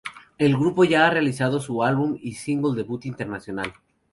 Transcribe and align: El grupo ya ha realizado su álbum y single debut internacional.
El 0.39 0.57
grupo 0.57 0.83
ya 0.83 1.05
ha 1.05 1.11
realizado 1.11 1.59
su 1.59 1.83
álbum 1.83 2.17
y 2.19 2.33
single 2.33 2.75
debut 2.75 3.05
internacional. 3.05 3.71